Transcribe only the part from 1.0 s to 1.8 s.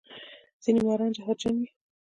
زهرجن وي